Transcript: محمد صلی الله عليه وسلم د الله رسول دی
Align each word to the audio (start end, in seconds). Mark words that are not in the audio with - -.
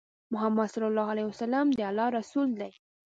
محمد 0.33 0.67
صلی 0.73 0.83
الله 0.91 1.07
عليه 1.13 1.27
وسلم 1.31 1.65
د 1.69 1.79
الله 1.89 2.07
رسول 2.19 2.47
دی 2.59 2.71